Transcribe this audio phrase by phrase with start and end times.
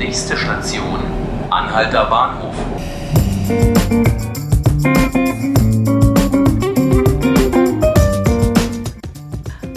[0.00, 0.98] Nächste Station,
[1.50, 2.54] Anhalter Bahnhof.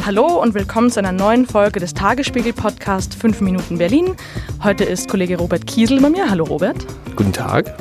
[0.05, 4.15] Hallo und willkommen zu einer neuen Folge des Tagesspiegel-Podcast 5 Minuten Berlin.
[4.63, 6.29] Heute ist Kollege Robert Kiesel bei mir.
[6.29, 6.77] Hallo Robert.
[7.17, 7.75] Guten Tag.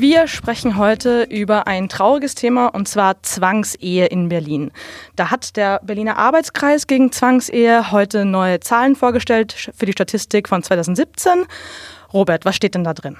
[0.00, 4.70] Wir sprechen heute über ein trauriges Thema und zwar Zwangsehe in Berlin.
[5.14, 10.62] Da hat der Berliner Arbeitskreis gegen Zwangsehe heute neue Zahlen vorgestellt für die Statistik von
[10.62, 11.44] 2017.
[12.14, 13.18] Robert, was steht denn da drin?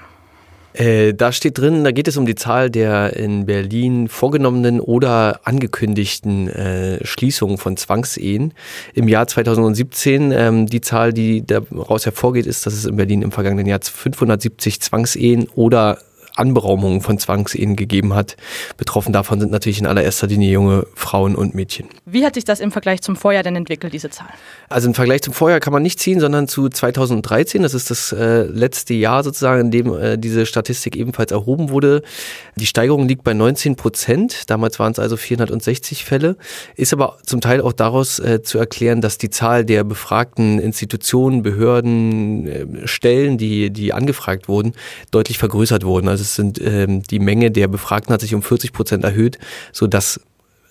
[0.73, 5.41] Äh, da steht drin, da geht es um die Zahl der in Berlin vorgenommenen oder
[5.43, 8.55] angekündigten äh, Schließungen von Zwangsehen
[8.95, 10.31] im Jahr 2017.
[10.31, 14.81] Ähm, die Zahl, die daraus hervorgeht, ist, dass es in Berlin im vergangenen Jahr 570
[14.81, 15.99] Zwangsehen oder
[16.35, 18.37] Anberaumungen von Zwangsehen gegeben hat.
[18.77, 21.87] Betroffen davon sind natürlich in allererster Linie junge Frauen und Mädchen.
[22.05, 24.29] Wie hat sich das im Vergleich zum Vorjahr denn entwickelt, diese Zahl?
[24.69, 27.61] Also im Vergleich zum Vorjahr kann man nicht ziehen, sondern zu 2013.
[27.61, 32.03] Das ist das äh, letzte Jahr sozusagen, in dem äh, diese Statistik ebenfalls erhoben wurde.
[32.55, 34.49] Die Steigerung liegt bei 19 Prozent.
[34.49, 36.37] Damals waren es also 460 Fälle.
[36.75, 41.43] Ist aber zum Teil auch daraus äh, zu erklären, dass die Zahl der befragten Institutionen,
[41.43, 44.73] Behörden, äh, Stellen, die, die angefragt wurden,
[45.11, 46.07] deutlich vergrößert wurden.
[46.07, 49.37] Also es sind ähm, die Menge der Befragten hat sich um 40 Prozent erhöht,
[49.71, 50.21] sodass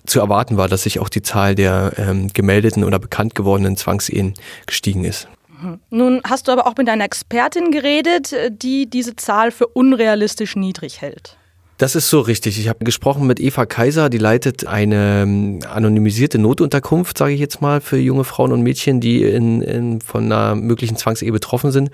[0.07, 4.35] zu erwarten war, dass sich auch die Zahl der ähm, gemeldeten oder bekannt gewordenen Zwangsehen
[4.67, 5.29] gestiegen ist.
[5.63, 5.81] Mhm.
[5.91, 11.01] Nun hast du aber auch mit einer Expertin geredet, die diese Zahl für unrealistisch niedrig
[11.01, 11.37] hält.
[11.81, 12.61] Das ist so richtig.
[12.61, 17.63] Ich habe gesprochen mit Eva Kaiser, die leitet eine ähm, anonymisierte Notunterkunft, sage ich jetzt
[17.63, 21.91] mal, für junge Frauen und Mädchen, die in, in, von einer möglichen Zwangsehe betroffen sind.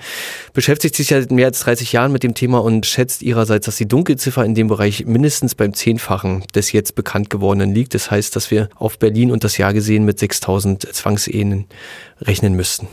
[0.53, 3.87] Beschäftigt sich seit mehr als 30 Jahren mit dem Thema und schätzt ihrerseits, dass die
[3.87, 7.95] Dunkelziffer in dem Bereich mindestens beim Zehnfachen des jetzt bekannt gewordenen liegt.
[7.95, 11.67] Das heißt, dass wir auf Berlin und das Jahr gesehen mit 6000 Zwangsehen
[12.21, 12.89] rechnen müssten.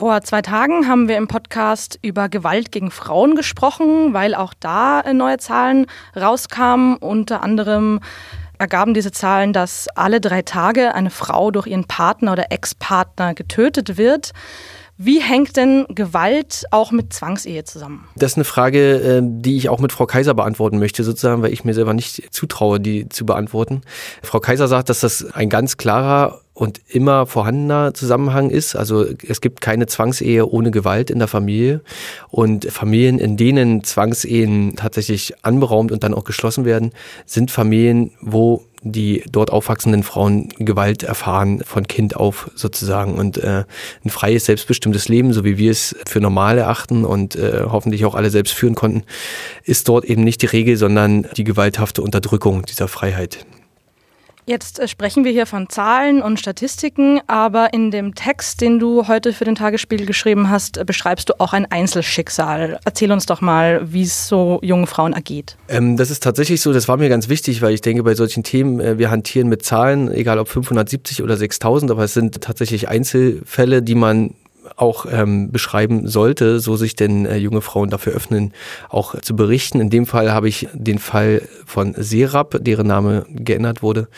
[0.00, 5.02] Vor zwei Tagen haben wir im Podcast über Gewalt gegen Frauen gesprochen, weil auch da
[5.02, 5.84] äh, neue Zahlen
[6.16, 6.96] rauskamen.
[6.96, 8.00] Unter anderem
[8.58, 13.98] ergaben diese Zahlen, dass alle drei Tage eine Frau durch ihren Partner oder Ex-Partner getötet
[13.98, 14.30] wird.
[14.96, 18.08] Wie hängt denn Gewalt auch mit Zwangsehe zusammen?
[18.16, 21.52] Das ist eine Frage, äh, die ich auch mit Frau Kaiser beantworten möchte, sozusagen, weil
[21.52, 23.82] ich mir selber nicht zutraue, die zu beantworten.
[24.22, 28.76] Frau Kaiser sagt, dass das ein ganz klarer und immer vorhandener Zusammenhang ist.
[28.76, 31.80] Also es gibt keine Zwangsehe ohne Gewalt in der Familie.
[32.28, 36.92] Und Familien, in denen Zwangsehen tatsächlich anberaumt und dann auch geschlossen werden,
[37.24, 43.64] sind Familien, wo die dort aufwachsenden Frauen Gewalt erfahren von Kind auf sozusagen und äh,
[44.04, 48.14] ein freies, selbstbestimmtes Leben, so wie wir es für normal erachten und äh, hoffentlich auch
[48.14, 49.04] alle selbst führen konnten,
[49.64, 53.46] ist dort eben nicht die Regel, sondern die gewalthafte Unterdrückung dieser Freiheit.
[54.50, 59.06] Jetzt äh, sprechen wir hier von Zahlen und Statistiken, aber in dem Text, den du
[59.06, 62.80] heute für den Tagesspiegel geschrieben hast, äh, beschreibst du auch ein Einzelschicksal.
[62.84, 65.56] Erzähl uns doch mal, wie es so jungen Frauen ergeht.
[65.68, 68.42] Ähm, das ist tatsächlich so, das war mir ganz wichtig, weil ich denke, bei solchen
[68.42, 72.88] Themen, äh, wir hantieren mit Zahlen, egal ob 570 oder 6000, aber es sind tatsächlich
[72.88, 74.34] Einzelfälle, die man
[74.76, 78.52] auch ähm, beschreiben sollte, so sich denn äh, junge Frauen dafür öffnen,
[78.88, 79.80] auch zu berichten.
[79.80, 84.08] In dem Fall habe ich den Fall von Serap, deren Name geändert wurde,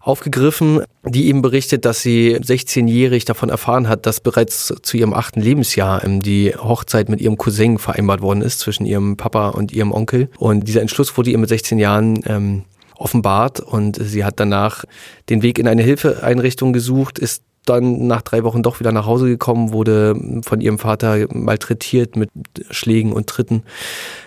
[0.00, 5.40] aufgegriffen, die eben berichtet, dass sie 16-jährig davon erfahren hat, dass bereits zu ihrem achten
[5.40, 9.92] Lebensjahr ähm, die Hochzeit mit ihrem Cousin vereinbart worden ist zwischen ihrem Papa und ihrem
[9.92, 10.28] Onkel.
[10.38, 12.64] Und dieser Entschluss wurde ihr mit 16 Jahren ähm,
[13.02, 14.84] offenbart und sie hat danach
[15.28, 19.26] den Weg in eine Hilfeeinrichtung gesucht, ist dann nach drei Wochen doch wieder nach Hause
[19.26, 22.30] gekommen, wurde von ihrem Vater malträtiert mit
[22.70, 23.62] Schlägen und Tritten,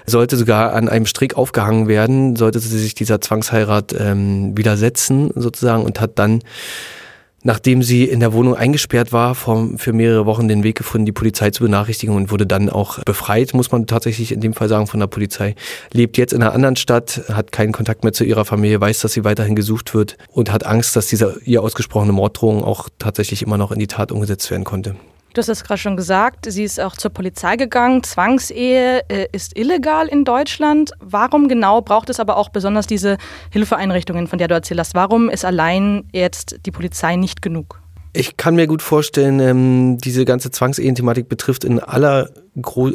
[0.06, 5.84] sollte sogar an einem Strick aufgehangen werden, sollte sie sich dieser Zwangsheirat ähm, widersetzen sozusagen
[5.84, 6.41] und hat dann
[7.45, 11.51] nachdem sie in der Wohnung eingesperrt war, für mehrere Wochen den Weg gefunden, die Polizei
[11.51, 15.00] zu benachrichtigen und wurde dann auch befreit, muss man tatsächlich in dem Fall sagen, von
[15.00, 15.53] der Polizei.
[15.94, 19.13] Lebt jetzt in einer anderen Stadt, hat keinen Kontakt mehr zu ihrer Familie, weiß, dass
[19.13, 23.57] sie weiterhin gesucht wird und hat Angst, dass diese ihr ausgesprochene Morddrohung auch tatsächlich immer
[23.57, 24.95] noch in die Tat umgesetzt werden konnte.
[25.35, 28.01] Du hast es gerade schon gesagt, sie ist auch zur Polizei gegangen.
[28.03, 30.91] Zwangsehe äh, ist illegal in Deutschland.
[31.02, 33.17] Warum genau braucht es aber auch besonders diese
[33.52, 34.96] Hilfeeinrichtungen, von der du erzählt hast?
[34.96, 37.82] Warum ist allein jetzt die Polizei nicht genug?
[38.14, 42.29] Ich kann mir gut vorstellen, ähm, diese ganze Zwangsehen-Thematik betrifft in aller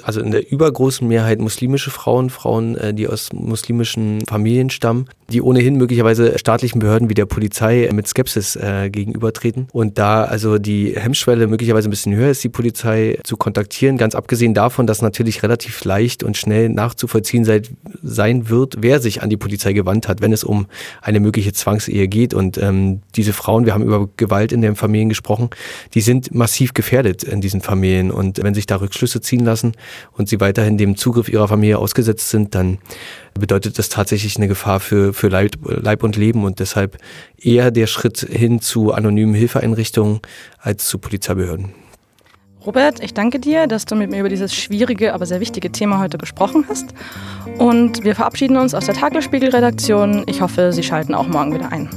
[0.03, 5.43] also in der übergroßen Mehrheit muslimische Frauen, Frauen, äh, die aus muslimischen Familien stammen, die
[5.43, 9.69] ohnehin möglicherweise staatlichen Behörden wie der Polizei mit Skepsis äh, gegenübertreten.
[9.73, 14.15] Und da also die Hemmschwelle möglicherweise ein bisschen höher ist, die Polizei zu kontaktieren, ganz
[14.15, 17.63] abgesehen davon, dass natürlich relativ leicht und schnell nachzuvollziehen sei,
[18.03, 20.67] sein wird, wer sich an die Polizei gewandt hat, wenn es um
[21.03, 22.33] eine mögliche Zwangsehe geht.
[22.33, 25.51] Und ähm, diese Frauen, wir haben über Gewalt in den Familien gesprochen,
[25.93, 28.11] die sind massiv gefährdet in diesen Familien.
[28.11, 29.73] Und wenn sich da Rückschlüsse ziehen lassen
[30.13, 32.79] und sie weiterhin dem Zugriff ihrer Familie ausgesetzt sind, dann
[33.35, 36.99] bedeutet das tatsächlich eine Gefahr für, für Leib, Leib und Leben und deshalb
[37.37, 40.21] eher der Schritt hin zu anonymen Hilfeeinrichtungen
[40.59, 41.73] als zu Polizeibehörden.
[42.65, 45.99] Robert, ich danke dir, dass du mit mir über dieses schwierige, aber sehr wichtige Thema
[45.99, 46.89] heute gesprochen hast.
[47.59, 50.25] Und wir verabschieden uns aus der Tagesspiegel-Redaktion.
[50.27, 51.89] Ich hoffe, Sie schalten auch morgen wieder ein.